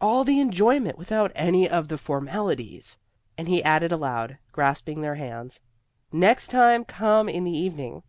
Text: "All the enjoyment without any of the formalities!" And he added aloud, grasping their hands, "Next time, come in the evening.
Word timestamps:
"All 0.00 0.22
the 0.22 0.38
enjoyment 0.38 0.96
without 0.98 1.32
any 1.34 1.68
of 1.68 1.88
the 1.88 1.98
formalities!" 1.98 2.96
And 3.36 3.48
he 3.48 3.60
added 3.64 3.90
aloud, 3.90 4.38
grasping 4.52 5.00
their 5.00 5.16
hands, 5.16 5.58
"Next 6.12 6.46
time, 6.46 6.84
come 6.84 7.28
in 7.28 7.42
the 7.42 7.50
evening. 7.58 8.04